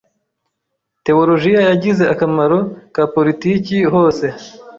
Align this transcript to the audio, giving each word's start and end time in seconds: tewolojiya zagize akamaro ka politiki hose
tewolojiya 1.05 1.59
zagize 1.69 2.03
akamaro 2.13 2.57
ka 2.95 3.03
politiki 3.13 3.77
hose 3.93 4.25